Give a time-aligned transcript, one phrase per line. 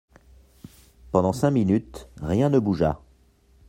[1.11, 2.99] Pendant cinq minutes, rien ne bougea.